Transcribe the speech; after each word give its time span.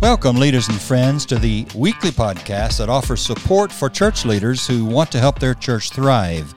Welcome, 0.00 0.36
leaders 0.36 0.66
and 0.68 0.80
friends, 0.80 1.26
to 1.26 1.38
the 1.38 1.66
weekly 1.74 2.10
podcast 2.10 2.78
that 2.78 2.88
offers 2.88 3.20
support 3.20 3.70
for 3.70 3.90
church 3.90 4.24
leaders 4.24 4.66
who 4.66 4.86
want 4.86 5.12
to 5.12 5.18
help 5.18 5.38
their 5.38 5.52
church 5.52 5.90
thrive. 5.90 6.54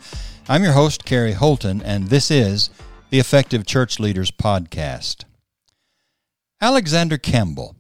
I'm 0.48 0.64
your 0.64 0.72
host, 0.72 1.04
Kerry 1.04 1.34
Holton, 1.34 1.82
and 1.82 2.08
this 2.08 2.32
is 2.32 2.70
the 3.10 3.20
Effective 3.20 3.66
Church 3.66 4.00
Leaders 4.00 4.32
Podcast. 4.32 5.26
Alexander 6.62 7.18
Campbell. 7.18 7.76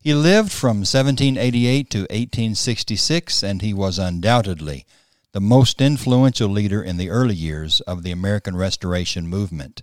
He 0.00 0.14
lived 0.14 0.50
from 0.50 0.78
1788 0.78 1.90
to 1.90 1.98
1866, 1.98 3.42
and 3.42 3.60
he 3.60 3.74
was 3.74 3.98
undoubtedly 3.98 4.86
the 5.32 5.42
most 5.42 5.82
influential 5.82 6.48
leader 6.48 6.82
in 6.82 6.96
the 6.96 7.10
early 7.10 7.34
years 7.34 7.82
of 7.82 8.02
the 8.02 8.12
American 8.12 8.56
Restoration 8.56 9.28
movement. 9.28 9.82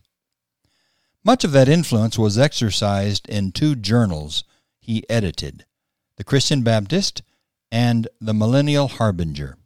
Much 1.24 1.44
of 1.44 1.52
that 1.52 1.70
influence 1.70 2.18
was 2.18 2.40
exercised 2.40 3.30
in 3.30 3.52
two 3.52 3.76
journals 3.76 4.44
he 4.86 5.04
edited 5.10 5.66
The 6.18 6.24
Christian 6.24 6.62
Baptist 6.62 7.24
and 7.72 8.08
The 8.22 8.36
Millennial 8.36 8.88
Harbinger. 8.88 9.58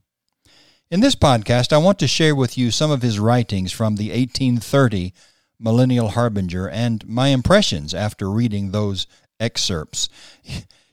In 0.90 1.02
this 1.02 1.16
podcast, 1.16 1.74
I 1.74 1.78
want 1.78 2.00
to 2.00 2.08
share 2.08 2.34
with 2.34 2.58
you 2.58 2.72
some 2.72 2.90
of 2.90 3.02
his 3.02 3.20
writings 3.20 3.74
from 3.74 3.98
the 3.98 4.10
1830 4.10 5.14
Millennial 5.60 6.10
Harbinger 6.10 6.70
and 6.70 7.06
my 7.06 7.28
impressions 7.28 7.94
after 7.94 8.32
reading 8.32 8.72
those 8.72 9.08
excerpts. 9.40 10.10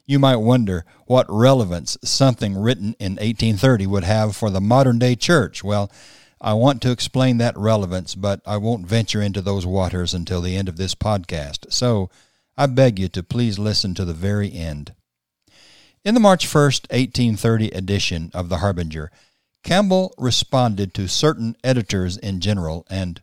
You 0.09 0.21
might 0.21 0.37
wonder 0.37 0.85
what 1.07 1.27
relevance 1.29 1.99
something 2.05 2.57
written 2.57 2.95
in 3.01 3.15
1830 3.15 3.89
would 3.89 4.05
have 4.05 4.37
for 4.37 4.51
the 4.51 4.61
modern 4.61 5.01
day 5.01 5.17
church. 5.17 5.65
Well, 5.65 5.91
I 6.41 6.53
want 6.53 6.81
to 6.83 6.93
explain 6.93 7.39
that 7.39 7.59
relevance, 7.59 8.15
but 8.15 8.41
I 8.47 8.57
won't 8.57 8.87
venture 8.87 9.21
into 9.21 9.41
those 9.41 9.67
waters 9.67 10.15
until 10.15 10.41
the 10.41 10.57
end 10.57 10.69
of 10.69 10.77
this 10.77 10.95
podcast. 10.95 11.73
So 11.73 12.09
I 12.59 12.67
beg 12.67 12.99
you 12.99 13.09
to 13.09 13.23
please 13.23 13.59
listen 13.59 13.95
to 13.95 14.05
the 14.05 14.15
very 14.15 14.53
end. 14.53 14.95
In 16.05 16.15
the 16.15 16.21
March 16.21 16.47
1st, 16.47 16.91
1830 16.91 17.69
edition 17.69 18.31
of 18.33 18.49
the 18.49 18.59
Harbinger, 18.59 19.11
Campbell 19.63 20.15
responded 20.17 20.95
to 20.95 21.09
certain 21.09 21.57
editors 21.63 22.17
in 22.17 22.41
general 22.41 22.87
and 22.89 23.21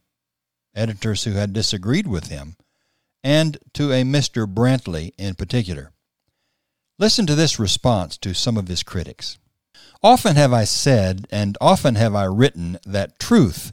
editors 0.76 1.24
who 1.24 1.32
had 1.32 1.54
disagreed 1.54 2.06
with 2.06 2.28
him, 2.28 2.58
and 3.24 3.58
to 3.74 3.92
a 3.92 4.04
Mr. 4.04 4.46
Brantley 4.46 5.14
in 5.18 5.34
particular. 5.34 5.92
Listen 7.00 7.26
to 7.26 7.36
this 7.36 7.60
response 7.60 8.18
to 8.18 8.36
some 8.36 8.58
of 8.58 8.68
his 8.68 8.84
critics. 8.84 9.40
Often 10.04 10.36
have 10.36 10.54
I 10.54 10.66
said, 10.66 11.26
and 11.32 11.58
often 11.60 11.96
have 11.96 12.14
I 12.14 12.26
written, 12.26 12.78
that 12.86 13.18
truth, 13.18 13.72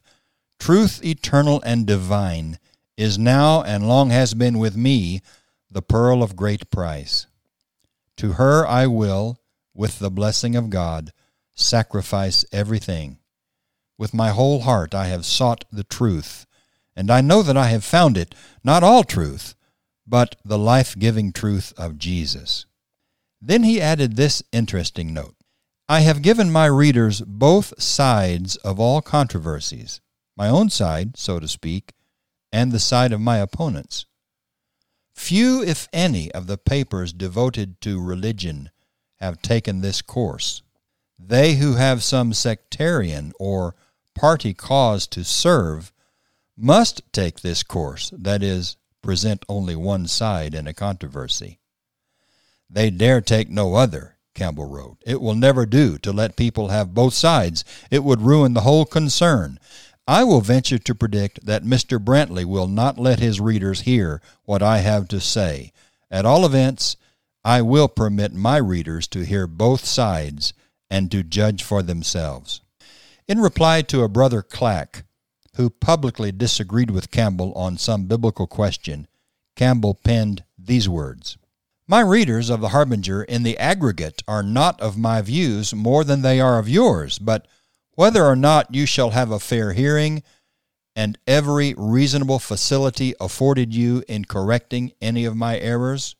truth 0.58 1.04
eternal 1.04 1.60
and 1.66 1.86
divine, 1.86 2.58
is 2.96 3.18
now 3.18 3.62
and 3.62 3.88
long 3.88 4.10
has 4.10 4.32
been 4.32 4.58
with 4.58 4.76
me 4.76 5.20
the 5.70 5.82
pearl 5.82 6.22
of 6.22 6.36
great 6.36 6.70
price. 6.70 7.26
To 8.16 8.32
her 8.32 8.66
I 8.66 8.86
will, 8.86 9.38
with 9.74 9.98
the 9.98 10.10
blessing 10.10 10.56
of 10.56 10.70
God, 10.70 11.12
sacrifice 11.54 12.44
everything. 12.52 13.18
With 13.96 14.14
my 14.14 14.30
whole 14.30 14.60
heart 14.60 14.94
I 14.94 15.06
have 15.06 15.24
sought 15.24 15.64
the 15.70 15.84
truth, 15.84 16.46
and 16.96 17.10
I 17.10 17.20
know 17.20 17.42
that 17.42 17.56
I 17.56 17.68
have 17.68 17.84
found 17.84 18.16
it, 18.16 18.34
not 18.64 18.82
all 18.82 19.04
truth, 19.04 19.54
but 20.06 20.36
the 20.44 20.58
life 20.58 20.98
giving 20.98 21.32
truth 21.32 21.72
of 21.78 21.98
Jesus. 21.98 22.66
Then 23.40 23.62
he 23.62 23.80
added 23.80 24.16
this 24.16 24.42
interesting 24.52 25.14
note 25.14 25.36
I 25.88 26.00
have 26.00 26.22
given 26.22 26.52
my 26.52 26.66
readers 26.66 27.20
both 27.20 27.80
sides 27.80 28.56
of 28.56 28.78
all 28.78 29.00
controversies, 29.00 30.00
my 30.36 30.48
own 30.48 30.70
side, 30.70 31.16
so 31.16 31.40
to 31.40 31.48
speak, 31.48 31.94
and 32.52 32.70
the 32.70 32.78
side 32.78 33.12
of 33.12 33.20
my 33.20 33.38
opponents. 33.38 34.06
Few, 35.20 35.62
if 35.62 35.86
any, 35.92 36.32
of 36.32 36.46
the 36.46 36.56
papers 36.56 37.12
devoted 37.12 37.80
to 37.82 38.02
religion 38.02 38.70
have 39.20 39.42
taken 39.42 39.80
this 39.80 40.00
course. 40.00 40.62
They 41.18 41.54
who 41.56 41.74
have 41.74 42.02
some 42.02 42.32
sectarian 42.32 43.32
or 43.38 43.76
party 44.14 44.54
cause 44.54 45.06
to 45.08 45.22
serve 45.22 45.92
must 46.56 47.02
take 47.12 47.40
this 47.40 47.62
course, 47.62 48.10
that 48.16 48.42
is, 48.42 48.76
present 49.02 49.44
only 49.46 49.76
one 49.76 50.08
side 50.08 50.54
in 50.54 50.66
a 50.66 50.74
controversy. 50.74 51.60
They 52.68 52.90
dare 52.90 53.20
take 53.20 53.50
no 53.50 53.74
other, 53.74 54.16
Campbell 54.34 54.64
wrote. 54.64 55.02
It 55.06 55.20
will 55.20 55.34
never 55.34 55.66
do 55.66 55.98
to 55.98 56.12
let 56.12 56.34
people 56.34 56.68
have 56.68 56.94
both 56.94 57.12
sides. 57.14 57.62
It 57.90 58.02
would 58.02 58.22
ruin 58.22 58.54
the 58.54 58.62
whole 58.62 58.86
concern. 58.86 59.60
I 60.10 60.24
will 60.24 60.40
venture 60.40 60.78
to 60.80 60.92
predict 60.92 61.46
that 61.46 61.62
Mr. 61.62 61.96
Brantley 62.00 62.44
will 62.44 62.66
not 62.66 62.98
let 62.98 63.20
his 63.20 63.40
readers 63.40 63.82
hear 63.82 64.20
what 64.44 64.60
I 64.60 64.78
have 64.78 65.06
to 65.06 65.20
say. 65.20 65.72
At 66.10 66.26
all 66.26 66.44
events, 66.44 66.96
I 67.44 67.62
will 67.62 67.86
permit 67.86 68.34
my 68.34 68.56
readers 68.56 69.06
to 69.06 69.24
hear 69.24 69.46
both 69.46 69.84
sides 69.84 70.52
and 70.90 71.12
to 71.12 71.22
judge 71.22 71.62
for 71.62 71.80
themselves. 71.80 72.60
In 73.28 73.38
reply 73.38 73.82
to 73.82 74.02
a 74.02 74.08
brother 74.08 74.42
Clack, 74.42 75.04
who 75.54 75.70
publicly 75.70 76.32
disagreed 76.32 76.90
with 76.90 77.12
Campbell 77.12 77.52
on 77.52 77.78
some 77.78 78.06
biblical 78.06 78.48
question, 78.48 79.06
Campbell 79.54 79.94
penned 79.94 80.42
these 80.58 80.88
words 80.88 81.38
My 81.86 82.00
readers 82.00 82.50
of 82.50 82.60
the 82.60 82.70
Harbinger 82.70 83.22
in 83.22 83.44
the 83.44 83.56
aggregate 83.58 84.24
are 84.26 84.42
not 84.42 84.80
of 84.80 84.98
my 84.98 85.22
views 85.22 85.72
more 85.72 86.02
than 86.02 86.22
they 86.22 86.40
are 86.40 86.58
of 86.58 86.68
yours, 86.68 87.20
but 87.20 87.46
whether 88.00 88.24
or 88.24 88.34
not 88.34 88.74
you 88.74 88.86
shall 88.86 89.10
have 89.10 89.30
a 89.30 89.38
fair 89.38 89.74
hearing 89.74 90.22
and 90.96 91.18
every 91.26 91.74
reasonable 91.76 92.38
facility 92.38 93.12
afforded 93.20 93.74
you 93.74 94.02
in 94.08 94.24
correcting 94.24 94.90
any 95.02 95.26
of 95.26 95.36
my 95.36 95.58
errors? 95.58 96.16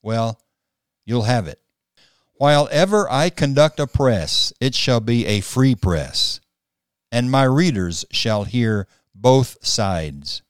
Well, 0.00 0.40
you'll 1.04 1.22
have 1.24 1.48
it. 1.48 1.60
While 2.36 2.68
ever 2.70 3.10
I 3.10 3.30
conduct 3.30 3.80
a 3.80 3.88
press, 3.88 4.52
it 4.60 4.76
shall 4.76 5.00
be 5.00 5.26
a 5.26 5.40
free 5.40 5.74
press, 5.74 6.38
and 7.10 7.32
my 7.32 7.42
readers 7.42 8.04
shall 8.12 8.44
hear 8.44 8.86
both 9.12 9.56
sides. 9.66 10.42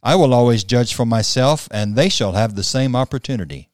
I 0.00 0.14
will 0.14 0.32
always 0.32 0.62
judge 0.62 0.94
for 0.94 1.04
myself, 1.04 1.66
and 1.72 1.96
they 1.96 2.08
shall 2.08 2.34
have 2.34 2.54
the 2.54 2.62
same 2.62 2.94
opportunity. 2.94 3.68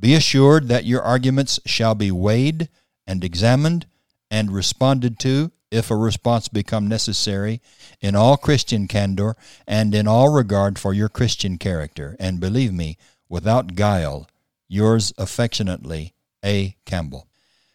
Be 0.00 0.14
assured 0.14 0.68
that 0.68 0.86
your 0.86 1.02
arguments 1.02 1.60
shall 1.66 1.94
be 1.94 2.10
weighed 2.10 2.70
and 3.06 3.22
examined 3.22 3.84
and 4.32 4.50
responded 4.50 5.18
to, 5.18 5.52
if 5.70 5.90
a 5.90 5.96
response 5.96 6.48
become 6.48 6.88
necessary, 6.88 7.60
in 8.00 8.16
all 8.16 8.38
Christian 8.38 8.88
candor 8.88 9.36
and 9.66 9.94
in 9.94 10.08
all 10.08 10.32
regard 10.32 10.78
for 10.78 10.94
your 10.94 11.10
Christian 11.10 11.58
character, 11.58 12.16
and 12.18 12.40
believe 12.40 12.72
me, 12.72 12.96
without 13.28 13.74
guile, 13.74 14.26
yours 14.68 15.12
affectionately, 15.18 16.14
A. 16.42 16.76
Campbell. 16.86 17.28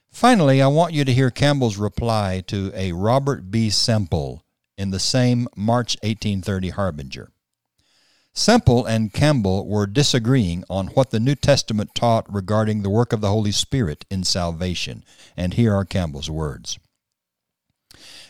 Finally, 0.10 0.60
I 0.60 0.68
want 0.68 0.94
you 0.94 1.06
to 1.06 1.14
hear 1.14 1.30
Campbell's 1.30 1.78
reply 1.78 2.42
to 2.48 2.72
a 2.74 2.92
Robert 2.92 3.52
B. 3.52 3.70
Semple 3.70 4.44
in 4.80 4.90
the 4.90 5.00
same 5.00 5.48
March 5.56 5.96
1830 6.02 6.70
Harbinger. 6.70 7.30
Semple 8.38 8.86
and 8.86 9.12
Campbell 9.12 9.66
were 9.66 9.88
disagreeing 9.88 10.64
on 10.70 10.90
what 10.90 11.10
the 11.10 11.20
New 11.20 11.34
Testament 11.34 11.96
taught 11.96 12.32
regarding 12.32 12.84
the 12.84 12.90
work 12.90 13.12
of 13.12 13.20
the 13.20 13.30
Holy 13.30 13.52
Spirit 13.52 14.06
in 14.12 14.24
salvation, 14.24 15.04
and 15.36 15.56
here 15.56 15.74
are 15.74 15.84
Campbell's 15.84 16.30
words. 16.30 16.78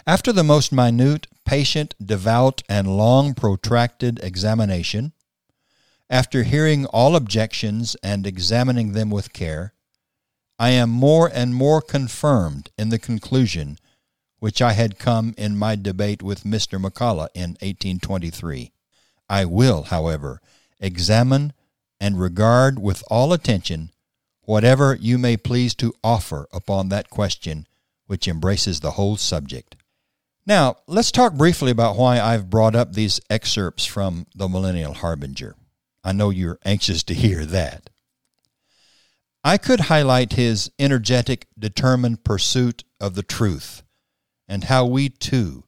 After 0.07 0.31
the 0.31 0.46
most 0.46 0.72
minute, 0.72 1.28
patient, 1.46 1.94
devout, 2.01 2.63
and 2.69 2.96
long 2.96 3.34
protracted 3.34 4.23
examination, 4.23 5.12
after 6.09 6.44
hearing 6.44 6.85
all 6.85 7.17
objections 7.17 7.97
and 8.01 8.25
examining 8.25 8.94
them 8.94 9.09
with 9.09 9.34
care, 9.34 9.73
I 10.57 10.69
am 10.69 10.90
more 10.90 11.29
and 11.31 11.53
more 11.53 11.81
confirmed 11.81 12.72
in 12.78 12.88
the 12.90 12.97
conclusion 12.97 13.78
which 14.40 14.61
I 14.61 14.72
had 14.72 14.99
come 14.99 15.35
in 15.37 15.58
my 15.58 15.76
debate 15.76 16.23
with 16.23 16.46
Mr. 16.46 16.82
McCalla 16.82 17.28
in 17.35 17.58
1823 17.59 18.72
I 19.29 19.46
will, 19.46 19.84
however, 19.84 20.41
examine 20.79 21.53
and 22.00 22.20
regard 22.20 22.79
with 22.79 23.03
all 23.09 23.34
attention 23.34 23.91
whatever 24.41 24.96
you 24.96 25.18
may 25.18 25.35
please 25.35 25.76
to 25.76 25.94
offer 26.03 26.47
upon 26.53 26.90
that 26.90 27.09
question 27.09 27.68
which 28.06 28.28
embraces 28.28 28.79
the 28.79 28.91
whole 28.91 29.18
subject. 29.18 29.76
Now, 30.46 30.78
let's 30.88 31.12
talk 31.12 31.34
briefly 31.34 31.72
about 31.72 31.97
why 31.97 32.22
I've 32.22 32.50
brought 32.50 32.74
up 32.74 32.94
these 32.94 33.20
excerpts 33.29 33.85
from 33.85 34.26
the 34.34 34.47
Millennial 34.47 34.94
Harbinger. 34.94 35.56
I 36.06 36.14
know 36.14 36.30
you're 36.30 36.59
anxious 36.64 37.03
to 37.03 37.14
hear 37.14 37.46
that. 37.46 37.90
I 39.44 39.58
could 39.58 39.82
highlight 39.82 40.34
his 40.34 40.72
energetic, 40.80 41.47
determined 41.59 42.23
pursuit 42.23 42.85
of 43.02 43.16
the 43.16 43.23
truth 43.23 43.84
and 44.47 44.64
how 44.64 44.85
we 44.85 45.09
too 45.09 45.66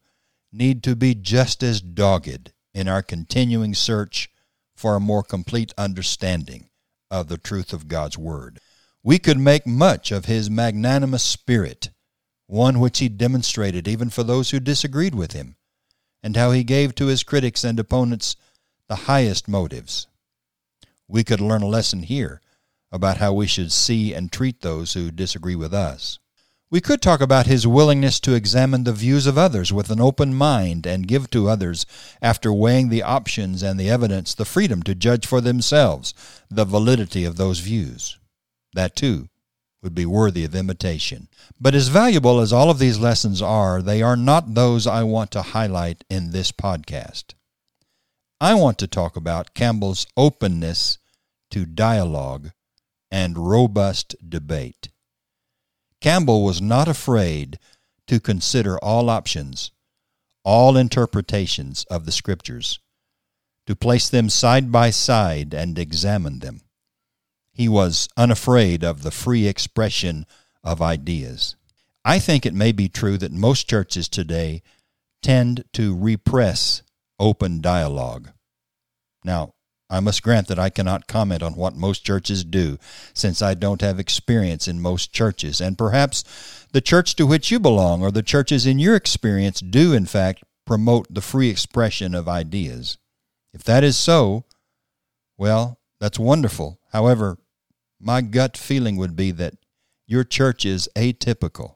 need 0.54 0.82
to 0.84 0.96
be 0.96 1.14
just 1.14 1.62
as 1.62 1.82
dogged 1.82 2.54
in 2.80 2.88
our 2.88 3.04
continuing 3.04 3.76
search 3.76 4.30
for 4.76 4.96
a 4.96 5.00
more 5.02 5.22
complete 5.22 5.74
understanding 5.78 6.70
of 7.12 7.28
the 7.28 7.38
truth 7.38 7.74
of 7.74 7.90
God's 7.90 8.18
Word. 8.18 8.60
We 9.04 9.20
could 9.20 9.38
make 9.38 9.68
much 9.68 10.12
of 10.12 10.26
his 10.26 10.50
magnanimous 10.50 11.24
spirit, 11.24 11.90
one 12.48 12.80
which 12.80 13.00
he 13.00 13.10
demonstrated 13.10 13.88
even 13.88 14.10
for 14.10 14.24
those 14.24 14.52
who 14.52 14.60
disagreed 14.60 15.14
with 15.14 15.34
him, 15.34 15.58
and 16.24 16.36
how 16.36 16.52
he 16.52 16.64
gave 16.64 16.96
to 16.96 17.08
his 17.08 17.24
critics 17.24 17.64
and 17.64 17.80
opponents 17.80 18.36
the 18.88 18.96
highest 19.08 19.48
motives. 19.48 20.08
we 21.10 21.24
could 21.24 21.42
learn 21.42 21.64
a 21.64 21.68
lesson 21.68 22.04
here 22.04 22.40
about 22.92 23.18
how 23.18 23.34
we 23.34 23.48
should 23.48 23.72
see 23.72 24.14
and 24.14 24.32
treat 24.32 24.62
those 24.62 24.94
who 24.94 25.12
disagree 25.12 25.56
with 25.56 25.74
us. 25.74 26.20
We 26.72 26.82
could 26.82 27.02
talk 27.02 27.20
about 27.20 27.48
his 27.48 27.66
willingness 27.66 28.20
to 28.20 28.36
examine 28.36 28.84
the 28.84 28.94
views 28.94 29.26
of 29.26 29.40
others 29.40 29.74
with 29.74 29.90
an 29.90 30.00
open 30.00 30.36
mind 30.36 30.86
and 30.86 31.08
give 31.08 31.32
to 31.32 31.50
others, 31.50 31.88
after 32.22 32.54
weighing 32.54 32.90
the 32.90 33.02
options 33.02 33.64
and 33.64 33.80
the 33.80 33.90
evidence, 33.90 34.36
the 34.36 34.46
freedom 34.46 34.84
to 34.84 34.94
judge 34.94 35.26
for 35.26 35.42
themselves 35.42 36.14
the 36.48 36.66
validity 36.66 37.26
of 37.26 37.38
those 37.38 37.60
views. 37.60 38.20
That, 38.74 38.96
too, 38.96 39.30
would 39.82 39.96
be 39.96 40.06
worthy 40.06 40.46
of 40.46 40.54
imitation. 40.54 41.28
But 41.60 41.74
as 41.74 41.88
valuable 41.88 42.40
as 42.40 42.54
all 42.54 42.70
of 42.70 42.78
these 42.78 43.00
lessons 43.00 43.42
are, 43.42 43.82
they 43.82 44.04
are 44.04 44.16
not 44.16 44.54
those 44.54 44.86
I 44.86 45.02
want 45.02 45.32
to 45.32 45.42
highlight 45.42 46.04
in 46.08 46.30
this 46.30 46.52
podcast. 46.52 47.34
I 48.40 48.54
want 48.54 48.78
to 48.78 48.88
talk 48.88 49.16
about 49.16 49.56
Campbell's 49.56 50.06
openness 50.16 51.00
to 51.50 51.66
dialogue 51.66 52.52
and 53.10 53.50
robust 53.50 54.16
debate. 54.28 54.90
Campbell 56.02 56.44
was 56.44 56.62
not 56.62 56.88
afraid 56.88 57.60
to 58.08 58.20
consider 58.20 58.78
all 58.80 59.10
options, 59.10 59.72
all 60.44 60.78
interpretations 60.78 61.84
of 61.90 62.06
the 62.06 62.12
Scriptures, 62.12 62.80
to 63.68 63.76
place 63.76 64.10
them 64.10 64.30
side 64.30 64.72
by 64.72 64.90
side 64.90 65.54
and 65.54 65.78
examine 65.78 66.40
them. 66.40 66.62
He 67.52 67.68
was 67.68 68.08
unafraid 68.16 68.84
of 68.84 69.04
the 69.04 69.12
free 69.12 69.46
expression 69.46 70.26
of 70.64 70.82
ideas. 70.82 71.56
I 72.06 72.20
think 72.20 72.46
it 72.46 72.54
may 72.54 72.72
be 72.72 72.88
true 72.88 73.18
that 73.18 73.32
most 73.32 73.70
churches 73.70 74.08
today 74.08 74.64
tend 75.22 75.66
to 75.74 75.96
repress 75.96 76.82
open 77.20 77.60
dialogue. 77.60 78.30
Now, 79.26 79.54
I 79.90 80.00
must 80.00 80.22
grant 80.22 80.48
that 80.48 80.60
I 80.60 80.70
cannot 80.70 81.08
comment 81.08 81.42
on 81.42 81.56
what 81.56 81.76
most 81.76 82.06
churches 82.06 82.44
do, 82.44 82.78
since 83.14 83.42
I 83.42 83.56
don't 83.56 83.82
have 83.82 84.00
experience 84.00 84.68
in 84.68 84.82
most 84.82 85.12
churches, 85.12 85.60
and 85.60 85.78
perhaps 85.78 86.68
the 86.72 86.82
church 86.82 87.16
to 87.16 87.26
which 87.26 87.50
you 87.50 87.60
belong 87.60 88.04
or 88.04 88.12
the 88.12 88.22
churches 88.22 88.68
in 88.68 88.78
your 88.78 88.96
experience 88.96 89.60
do, 89.60 89.94
in 89.94 90.06
fact, 90.06 90.44
promote 90.66 91.08
the 91.12 91.22
free 91.22 91.50
expression 91.50 92.14
of 92.14 92.28
ideas. 92.28 92.98
If 93.54 93.64
that 93.64 93.84
is 93.84 93.98
so, 93.98 94.46
well, 95.38 95.80
that's 96.00 96.20
wonderful. 96.20 96.80
However, 96.92 97.40
my 98.00 98.22
gut 98.22 98.56
feeling 98.56 98.96
would 98.98 99.16
be 99.16 99.32
that 99.32 99.56
your 100.06 100.24
church 100.24 100.66
is 100.66 100.88
atypical. 100.96 101.76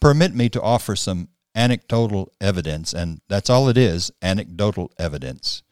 Permit 0.00 0.34
me 0.34 0.48
to 0.48 0.60
offer 0.60 0.96
some 0.96 1.28
anecdotal 1.54 2.32
evidence, 2.40 2.92
and 2.92 3.20
that's 3.28 3.48
all 3.48 3.68
it 3.68 3.78
is 3.78 4.10
anecdotal 4.20 4.90
evidence. 4.98 5.62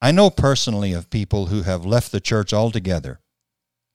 I 0.00 0.12
know 0.12 0.30
personally 0.30 0.92
of 0.92 1.10
people 1.10 1.46
who 1.46 1.62
have 1.62 1.86
left 1.86 2.12
the 2.12 2.20
church 2.20 2.52
altogether 2.52 3.20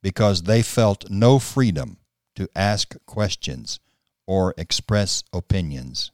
because 0.01 0.44
they 0.44 0.62
felt 0.62 1.10
no 1.10 1.40
freedom 1.40 1.98
to 2.36 2.50
ask 2.56 2.96
questions 3.06 3.80
or 4.25 4.54
express 4.57 5.24
opinions. 5.34 6.12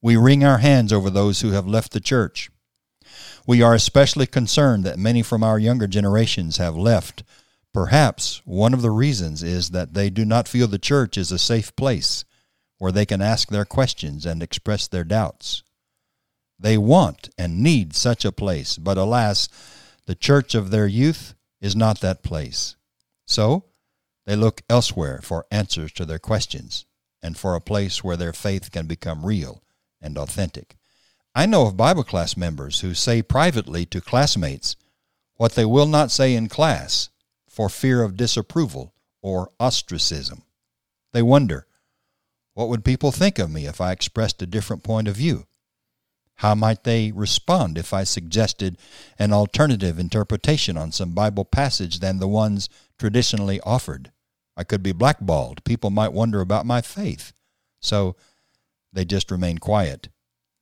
We 0.00 0.16
wring 0.16 0.44
our 0.44 0.58
hands 0.58 0.92
over 0.92 1.10
those 1.10 1.40
who 1.40 1.52
have 1.52 1.66
left 1.66 1.92
the 1.92 2.00
church. 2.00 2.50
We 3.46 3.62
are 3.62 3.74
especially 3.74 4.26
concerned 4.26 4.84
that 4.84 4.98
many 4.98 5.22
from 5.22 5.42
our 5.42 5.58
younger 5.58 5.86
generations 5.86 6.58
have 6.58 6.76
left. 6.76 7.22
Perhaps 7.72 8.40
one 8.44 8.72
of 8.72 8.82
the 8.82 8.90
reasons 8.90 9.42
is 9.42 9.70
that 9.70 9.94
they 9.94 10.10
do 10.10 10.24
not 10.24 10.46
feel 10.46 10.68
the 10.68 10.78
church 10.78 11.16
is 11.18 11.32
a 11.32 11.38
safe 11.38 11.74
place 11.74 12.24
where 12.78 12.92
they 12.92 13.06
can 13.06 13.20
ask 13.20 13.48
their 13.48 13.64
questions 13.64 14.26
and 14.26 14.42
express 14.42 14.86
their 14.86 15.04
doubts. 15.04 15.62
They 16.58 16.78
want 16.78 17.30
and 17.36 17.62
need 17.62 17.94
such 17.94 18.24
a 18.24 18.32
place, 18.32 18.78
but 18.78 18.98
alas, 18.98 19.48
the 20.06 20.14
church 20.14 20.54
of 20.54 20.70
their 20.70 20.86
youth 20.86 21.34
is 21.60 21.74
not 21.74 22.00
that 22.00 22.22
place. 22.22 22.76
So 23.26 23.64
they 24.26 24.36
look 24.36 24.62
elsewhere 24.68 25.20
for 25.22 25.46
answers 25.50 25.92
to 25.92 26.04
their 26.04 26.18
questions 26.18 26.86
and 27.22 27.36
for 27.36 27.54
a 27.54 27.60
place 27.60 28.04
where 28.04 28.16
their 28.16 28.32
faith 28.32 28.70
can 28.70 28.86
become 28.86 29.24
real 29.24 29.62
and 30.00 30.18
authentic. 30.18 30.76
I 31.34 31.46
know 31.46 31.66
of 31.66 31.76
Bible 31.76 32.04
class 32.04 32.36
members 32.36 32.80
who 32.80 32.94
say 32.94 33.22
privately 33.22 33.86
to 33.86 34.00
classmates 34.00 34.76
what 35.36 35.52
they 35.52 35.64
will 35.64 35.86
not 35.86 36.10
say 36.10 36.34
in 36.34 36.48
class 36.48 37.08
for 37.48 37.68
fear 37.68 38.02
of 38.02 38.16
disapproval 38.16 38.94
or 39.22 39.50
ostracism. 39.58 40.42
They 41.12 41.22
wonder, 41.22 41.66
what 42.52 42.68
would 42.68 42.84
people 42.84 43.10
think 43.10 43.38
of 43.38 43.50
me 43.50 43.66
if 43.66 43.80
I 43.80 43.90
expressed 43.90 44.42
a 44.42 44.46
different 44.46 44.84
point 44.84 45.08
of 45.08 45.16
view? 45.16 45.46
How 46.36 46.54
might 46.54 46.84
they 46.84 47.12
respond 47.12 47.78
if 47.78 47.92
I 47.92 48.04
suggested 48.04 48.78
an 49.18 49.32
alternative 49.32 49.98
interpretation 49.98 50.76
on 50.76 50.92
some 50.92 51.12
Bible 51.12 51.44
passage 51.44 52.00
than 52.00 52.18
the 52.18 52.28
ones 52.28 52.68
traditionally 52.98 53.60
offered? 53.60 54.10
I 54.56 54.64
could 54.64 54.82
be 54.82 54.92
blackballed. 54.92 55.64
People 55.64 55.90
might 55.90 56.12
wonder 56.12 56.40
about 56.40 56.66
my 56.66 56.80
faith. 56.80 57.32
So 57.80 58.16
they 58.92 59.04
just 59.04 59.30
remain 59.30 59.58
quiet, 59.58 60.08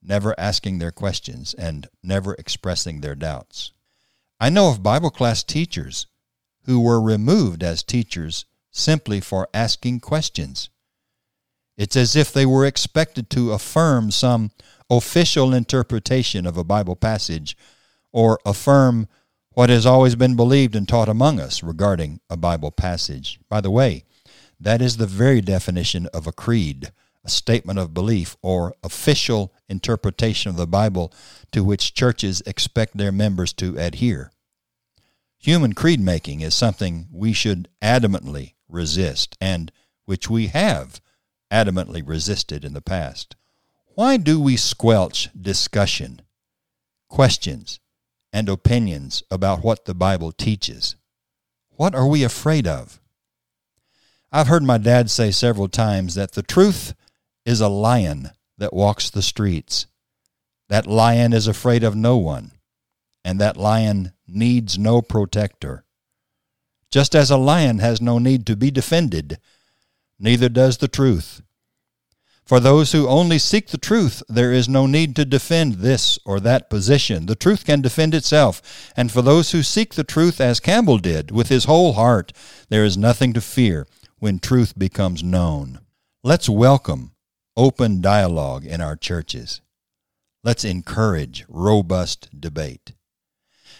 never 0.01 0.39
asking 0.39 0.79
their 0.79 0.91
questions 0.91 1.53
and 1.53 1.87
never 2.01 2.33
expressing 2.35 3.01
their 3.01 3.15
doubts. 3.15 3.71
I 4.39 4.49
know 4.49 4.69
of 4.69 4.83
Bible 4.83 5.11
class 5.11 5.43
teachers 5.43 6.07
who 6.65 6.79
were 6.79 7.01
removed 7.01 7.63
as 7.63 7.83
teachers 7.83 8.45
simply 8.71 9.19
for 9.21 9.47
asking 9.53 9.99
questions. 9.99 10.69
It's 11.77 11.95
as 11.95 12.15
if 12.15 12.31
they 12.31 12.45
were 12.45 12.65
expected 12.65 13.29
to 13.31 13.51
affirm 13.51 14.11
some 14.11 14.51
official 14.97 15.53
interpretation 15.53 16.45
of 16.45 16.57
a 16.57 16.63
Bible 16.63 16.95
passage 16.95 17.57
or 18.11 18.39
affirm 18.45 19.07
what 19.53 19.69
has 19.69 19.85
always 19.85 20.15
been 20.15 20.35
believed 20.35 20.75
and 20.75 20.87
taught 20.87 21.09
among 21.09 21.39
us 21.39 21.61
regarding 21.63 22.19
a 22.29 22.37
Bible 22.37 22.71
passage. 22.71 23.39
By 23.49 23.61
the 23.61 23.71
way, 23.71 24.03
that 24.59 24.81
is 24.81 24.97
the 24.97 25.07
very 25.07 25.41
definition 25.41 26.07
of 26.07 26.25
a 26.25 26.31
creed, 26.31 26.91
a 27.23 27.29
statement 27.29 27.79
of 27.79 27.93
belief 27.93 28.35
or 28.41 28.75
official 28.83 29.53
interpretation 29.69 30.49
of 30.49 30.57
the 30.57 30.67
Bible 30.67 31.13
to 31.51 31.63
which 31.63 31.93
churches 31.93 32.41
expect 32.45 32.97
their 32.97 33.11
members 33.11 33.53
to 33.53 33.77
adhere. 33.77 34.31
Human 35.37 35.73
creed 35.73 35.99
making 35.99 36.41
is 36.41 36.55
something 36.55 37.07
we 37.11 37.33
should 37.33 37.67
adamantly 37.81 38.53
resist 38.69 39.37
and 39.41 39.71
which 40.05 40.29
we 40.29 40.47
have 40.47 41.01
adamantly 41.51 42.01
resisted 42.05 42.63
in 42.63 42.73
the 42.73 42.81
past. 42.81 43.35
Why 43.95 44.17
do 44.17 44.41
we 44.41 44.57
squelch 44.57 45.29
discussion, 45.39 46.23
questions, 47.09 47.79
and 48.31 48.49
opinions 48.49 49.21
about 49.29 49.63
what 49.63 49.85
the 49.85 49.93
Bible 49.93 50.31
teaches? 50.31 50.95
What 51.75 51.93
are 51.93 52.07
we 52.07 52.23
afraid 52.23 52.65
of? 52.65 52.99
I've 54.31 54.47
heard 54.47 54.63
my 54.63 54.79
dad 54.79 55.11
say 55.11 55.29
several 55.29 55.67
times 55.67 56.15
that 56.15 56.31
the 56.31 56.41
truth 56.41 56.95
is 57.45 57.61
a 57.61 57.67
lion 57.67 58.31
that 58.57 58.73
walks 58.73 59.11
the 59.11 59.21
streets. 59.21 59.85
That 60.69 60.87
lion 60.87 61.31
is 61.31 61.47
afraid 61.47 61.83
of 61.83 61.95
no 61.95 62.17
one, 62.17 62.53
and 63.23 63.39
that 63.39 63.57
lion 63.57 64.13
needs 64.27 64.75
no 64.75 65.03
protector. 65.03 65.85
Just 66.89 67.13
as 67.13 67.29
a 67.29 67.37
lion 67.37 67.77
has 67.77 68.01
no 68.01 68.17
need 68.17 68.47
to 68.47 68.55
be 68.55 68.71
defended, 68.71 69.37
neither 70.17 70.49
does 70.49 70.79
the 70.79 70.87
truth. 70.87 71.43
For 72.45 72.59
those 72.59 72.91
who 72.91 73.07
only 73.07 73.39
seek 73.39 73.67
the 73.67 73.77
truth, 73.77 74.21
there 74.27 74.51
is 74.51 74.67
no 74.67 74.85
need 74.85 75.15
to 75.15 75.23
defend 75.23 75.75
this 75.75 76.19
or 76.25 76.41
that 76.41 76.69
position. 76.69 77.25
The 77.25 77.35
truth 77.35 77.65
can 77.65 77.81
defend 77.81 78.13
itself. 78.13 78.91
And 78.97 79.11
for 79.11 79.21
those 79.21 79.51
who 79.51 79.63
seek 79.63 79.93
the 79.93 80.03
truth, 80.03 80.41
as 80.41 80.59
Campbell 80.59 80.97
did, 80.97 81.31
with 81.31 81.47
his 81.47 81.65
whole 81.65 81.93
heart, 81.93 82.33
there 82.67 82.83
is 82.83 82.97
nothing 82.97 83.31
to 83.33 83.41
fear 83.41 83.87
when 84.19 84.39
truth 84.39 84.77
becomes 84.77 85.23
known. 85.23 85.79
Let's 86.21 86.49
welcome 86.49 87.11
open 87.55 88.01
dialogue 88.01 88.65
in 88.65 88.81
our 88.81 88.97
churches. 88.97 89.61
Let's 90.43 90.65
encourage 90.65 91.45
robust 91.47 92.29
debate. 92.37 92.93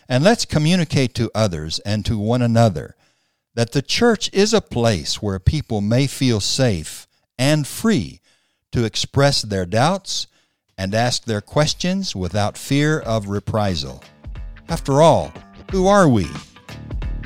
And 0.08 0.24
let's 0.24 0.46
communicate 0.46 1.13
to 1.15 1.32
others 1.36 1.79
and 1.79 2.05
to 2.05 2.17
one 2.17 2.41
another 2.41 2.96
that 3.55 3.74
the 3.74 3.82
church 3.82 4.29
is 4.34 4.53
a 4.53 4.62
place 4.62 5.22
where 5.22 5.39
people 5.39 5.82
may 5.82 6.08
feel 6.08 6.39
safe 6.39 7.08
and 7.38 7.67
free 7.67 8.22
to 8.73 8.83
express 8.83 9.41
their 9.41 9.65
doubts 9.65 10.27
and 10.77 10.93
ask 10.93 11.25
their 11.25 11.41
questions 11.41 12.15
without 12.15 12.57
fear 12.57 12.99
of 12.99 13.29
reprisal. 13.29 14.03
After 14.67 15.01
all, 15.01 15.31
who 15.71 15.87
are 15.87 16.09
we? 16.09 16.27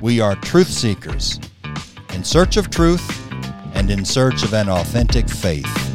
We 0.01 0.19
are 0.19 0.35
truth 0.35 0.67
seekers, 0.67 1.39
in 2.13 2.23
search 2.23 2.57
of 2.57 2.69
truth 2.69 3.05
and 3.73 3.89
in 3.89 4.05
search 4.05 4.43
of 4.43 4.53
an 4.53 4.69
authentic 4.69 5.29
faith. 5.29 5.86